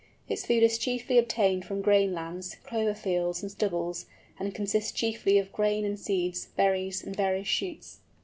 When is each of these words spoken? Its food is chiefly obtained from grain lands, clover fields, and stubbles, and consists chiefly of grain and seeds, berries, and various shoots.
Its 0.27 0.47
food 0.47 0.63
is 0.63 0.79
chiefly 0.79 1.19
obtained 1.19 1.63
from 1.63 1.79
grain 1.83 2.11
lands, 2.11 2.55
clover 2.63 2.95
fields, 2.95 3.43
and 3.43 3.51
stubbles, 3.51 4.07
and 4.39 4.55
consists 4.55 4.91
chiefly 4.91 5.37
of 5.37 5.53
grain 5.53 5.85
and 5.85 5.99
seeds, 5.99 6.47
berries, 6.57 7.03
and 7.03 7.15
various 7.15 7.47
shoots. 7.47 7.99